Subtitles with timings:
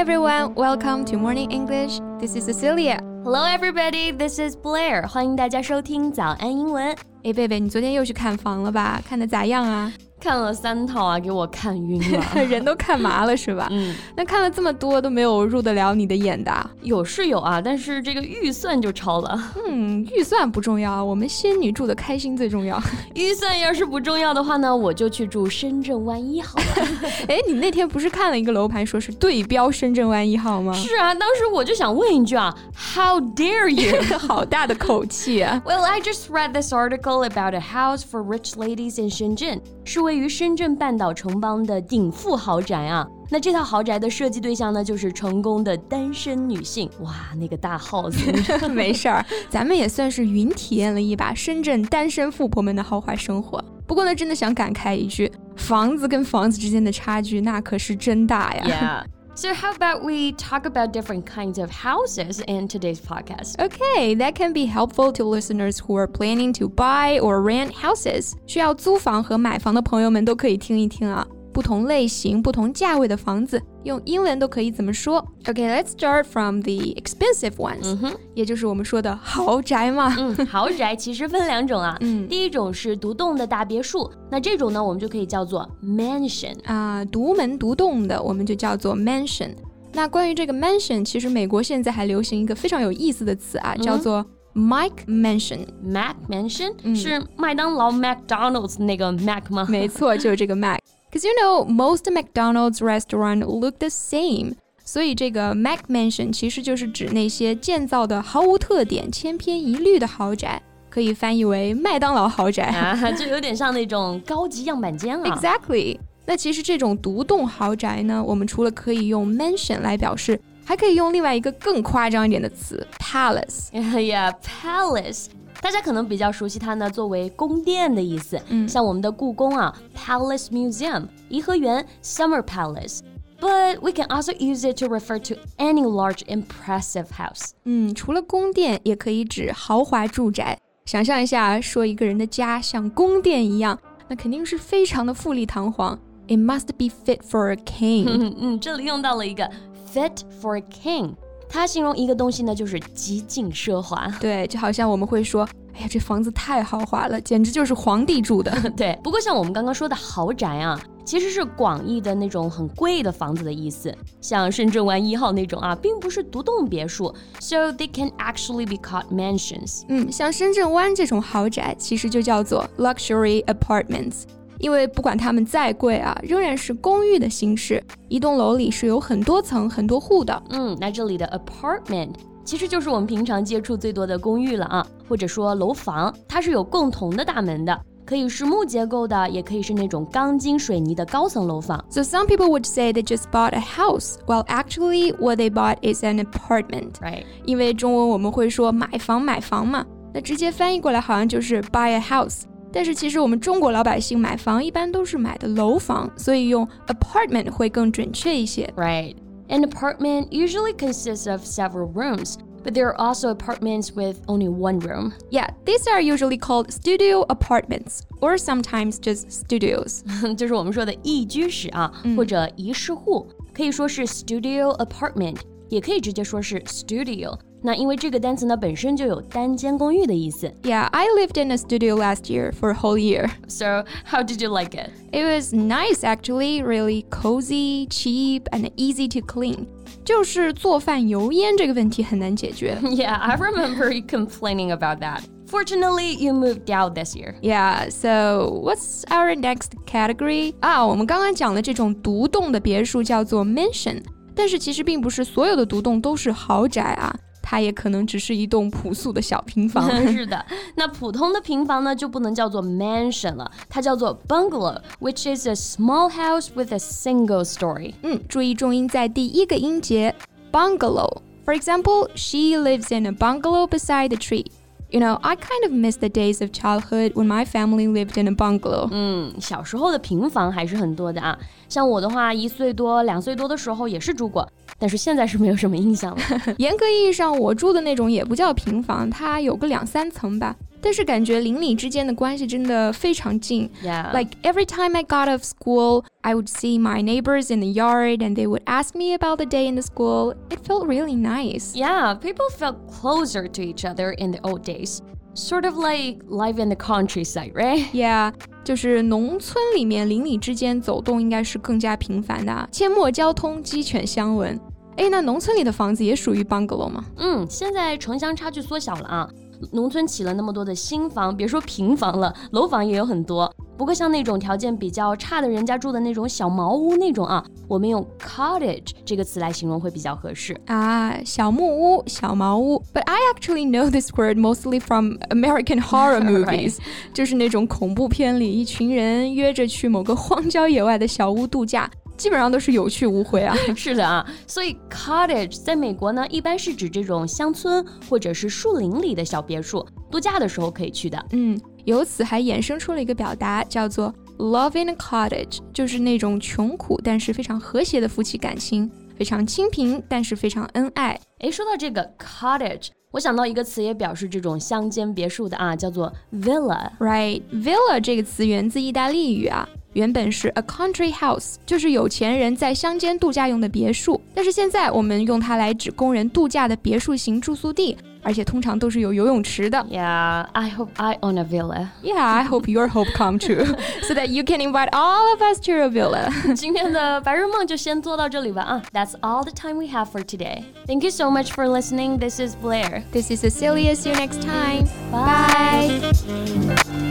[0.00, 2.00] everyone, welcome to Morning English.
[2.18, 2.98] This is Cecilia.
[3.24, 4.10] Hello, everybody.
[4.10, 5.06] This is Blair.
[5.06, 6.94] 欢迎大家收听早安英文。
[7.24, 9.02] 哎，贝贝，你昨天又去看房了吧？
[9.06, 9.92] 看的咋样啊？
[10.21, 13.67] 看了三套啊，给我看晕了， 人都看麻了是吧？
[13.71, 19.51] 嗯，那看了这么多都没有入得了你的眼的，有是有啊，但是这个预算就超了。
[19.67, 22.79] 嗯，预算不重要，我们仙女住的开心最重要。
[23.15, 26.87] 预算要是不重要的话呢，我就去住深圳湾一号了。
[27.27, 30.71] 哎，你那天不是看了一个楼盘，说是对标深圳湾一号吗？
[30.73, 34.17] 是啊，当时我就想问一句啊，How dare you？
[34.19, 39.61] 好大的口气啊！Well, I just read this article about a house for rich ladies in Shenzhen.
[39.83, 43.07] 是位于深圳半岛城邦的顶富豪宅啊！
[43.29, 46.89] 那这套豪宅的设计对象呢，就是成功的单身女性。
[46.99, 48.13] 哇，那个大 house，
[48.67, 53.63] 没事儿，咱们也算是云体验了一把深圳单身富婆们的豪华生活。
[53.87, 59.05] 不过呢，真的想感慨一句，房子跟房子之间的差距，那可是真大呀。
[59.34, 63.60] So, how about we talk about different kinds of houses in today's podcast?
[63.60, 68.34] Okay, that can be helpful to listeners who are planning to buy or rent houses.
[68.46, 71.26] 需要租房和买房的朋友们都可以听一听啊。
[71.53, 80.15] 不同类型、不同价位的房子，用英文都可以怎么说？Okay, let's start from the expensive ones，、嗯、哼也就是我们说的豪宅嘛。
[80.17, 81.97] 嗯，豪宅其实分两种啊。
[82.01, 89.51] 嗯，第一种是独栋的大别墅，那这种呢，我们就可以叫做 mansion 啊，独门独栋的，我们就叫做 mansion。
[89.93, 95.67] 那关于这个 mansion，其实美国现在还流行一个非常有意思的词啊，叫做 Mac Mansion。
[95.83, 99.67] Mac Mansion、嗯、是麦当劳 McDonald's 那个 Mac 吗？
[99.69, 100.79] 没错，就是这个 Mac。
[101.10, 104.54] Because you know, most McDonald's restaurant look the same.
[104.84, 115.36] 所以这个 Mac Mansion 其实就是指那些建造的毫无特点、千篇一律的豪宅，可以翻译为麦当劳豪宅啊，就有点像那种高级样板间啊。
[115.36, 115.98] Exactly。
[116.24, 125.26] 那其实这种独栋豪宅呢，我们除了可以用 mansion 来表示，还可以用另外一个更夸张一点的词 palace。Yeah, palace.
[125.61, 128.41] 大家可能比较熟悉它呢，作为宫殿的意思。
[128.49, 132.99] 嗯，像我们的故宫啊，Palace Museum，颐和园，Summer Palace。
[133.39, 137.51] But we can also use it to refer to any large impressive house。
[137.65, 140.59] 嗯，除了宫殿，也可以指豪华住宅。
[140.85, 145.97] 想象一下，说一个人的家像宫殿一样，那肯定是非常的富丽堂皇。
[146.27, 148.05] It must be fit for a king。
[148.07, 149.49] 嗯嗯，这里用到了一个
[149.91, 151.13] fit for a king。
[151.51, 154.07] 它形容一个东西呢，就是极尽奢华。
[154.19, 158.51] 对，就好像我们会说，哎呀，这房子太豪华了，简直就是皇帝住的。
[158.77, 163.93] 对，不过像我们刚刚说的豪宅啊，其实是广义的那种很贵的房子的意思。
[164.21, 169.83] 像深圳湾一号那种啊，并不是独栋别墅，so they can actually be called mansions。
[169.89, 174.23] 嗯，像深圳湾这种豪宅，其实就叫做 luxury apartments。
[174.60, 177.82] 因为不管它们再贵啊，仍然是公寓的形式。
[178.08, 180.42] 一栋楼里是有很多层、很多户的。
[180.50, 182.10] 嗯，那这里的 apartment
[182.44, 191.84] 其实就是我们平常接触最多的公寓了啊，或者说楼房，它是有共同的大门的，可以是木结构的，也可以是那种钢筋水泥的高层楼房。
[191.90, 196.04] So some people would say they just bought a house, while actually what they bought is
[196.04, 196.92] an apartment.
[197.00, 197.24] Right？
[197.44, 199.84] 因为中文我们会说买房买房嘛，
[200.14, 202.42] 那直接翻译过来好像就是 buy a house。
[202.72, 208.72] 但是其实我们中国老百姓买房一般都是买的楼房，所以用 apartment 会更准确一些。
[208.76, 209.16] Right.
[209.48, 212.36] An apartment usually consists of several rooms.
[212.64, 215.12] But there are also apartments with only one room.
[215.30, 220.00] Yeah, these are usually called studio apartments, or sometimes just studios.
[220.34, 225.36] 就是我们说的一居室啊，或者一室户，可以说是 studio apartment，
[225.68, 227.38] 也可以直接说是 studio。
[227.62, 230.52] 那因为这个单词呢本身就有单间公寓的意思。
[230.62, 233.30] Yeah, I lived in a studio last year for a whole year.
[233.48, 234.90] So, how did you like it?
[235.10, 239.66] It was nice actually, really cozy, cheap, and easy to clean.
[240.04, 242.78] 就是做饭油烟这个问题很难解决。
[242.82, 245.22] Yeah, I remember you complaining about that.
[245.48, 247.34] Fortunately, you moved out this year.
[247.40, 250.54] Yeah, so what's our next category?
[250.60, 254.02] 啊，我们刚刚讲的这种独栋的别墅叫做 mansion，
[254.34, 257.14] 但是其实并不是所有的独栋都是豪宅啊。
[257.50, 259.88] 它也可能只是一栋朴素的小平房。
[260.10, 267.94] 是的，那普通的平房呢，就不能叫做 mansion 了，它叫做 bungalow，which is a small house with a single story。
[268.02, 270.14] 嗯，注意重音在第一个音节，
[270.50, 274.46] bungalow。For example, she lives in a bungalow beside the tree.
[274.90, 278.28] You know, I kind of miss the days of childhood when my family lived in
[278.28, 278.88] a bungalow.
[278.92, 281.36] 嗯，小时候的平房还是很多的啊。
[281.68, 284.48] 像我的话，一岁多、两岁多的时候也是住过，
[284.78, 286.22] 但是现在是没有什么印象了。
[286.58, 290.54] 严格意义上，我住的那种也不叫平房，它有个两三层吧。
[290.80, 293.68] 但是感觉邻里之间的关系真的非常近。
[293.82, 294.12] Yeah.
[294.12, 298.18] Like every time I got off school, I would see my neighbors in the yard
[298.18, 300.34] and they would ask me about the day in the school.
[300.50, 301.74] It felt really nice.
[301.74, 305.00] Yeah, people felt closer to each other in the old days.
[305.34, 307.84] Sort of like life in the countryside, right?
[307.92, 308.32] Yeah，
[308.64, 314.58] 就是农村里面邻里之间走动应该是更加频繁的，阡陌交通，鸡犬相闻。
[314.96, 317.04] 哎，那农村里的房子也属于 bungalow 吗？
[317.18, 319.28] 嗯，现在城乡差距缩小了啊，
[319.71, 323.53] 农村起了那么多的新房，别说平房了，楼房也有很多。
[323.77, 332.83] 不过像那种条件比较差的人家住的那种小茅屋那种啊，我们用 cottage 这个词来形容会比较合适啊，小木屋、小茅屋。
[332.93, 336.77] But I actually know this word mostly from American horror movies，
[337.11, 341.89] 就是那种恐怖片里一群人约着去某个荒郊野外的小屋度假。
[342.17, 343.55] 基本上都是有去无回啊。
[343.75, 351.25] 是的啊，所以 cottage 在美国呢，一般是指这种乡村或者是树林里的小别墅，度假的时候可以去的。
[351.31, 361.19] 嗯，由此还衍生出了一个表达，叫做 love in a cottage，就是那种穷苦但是非常和谐的夫妻感情，非常清贫但是非常恩爱。
[361.39, 366.89] 诶，说到这个 cottage，我想到一个词也表示这种乡间别墅的啊，叫做 villa。
[366.99, 369.67] Right，villa 这个词源自意大利语啊。
[369.93, 379.77] 原本是 a country house，就是有钱人在乡间度假用的别墅，但是现在我们用它来指供人度假的别墅型住宿地，而且通常都是有游泳池的。
[379.91, 381.87] Yeah, I hope I own a villa.
[382.01, 383.65] Yeah, I hope your hope come true,
[384.03, 386.29] so that you can invite all of us to your villa.
[386.55, 390.63] 今天的白日梦就先做到这里吧啊！That's all the time we have for today.
[390.87, 392.19] Thank you so much for listening.
[392.19, 393.03] This is Blair.
[393.11, 393.95] This is Cecilia.
[393.95, 394.87] See you next time.
[395.11, 397.10] Bye.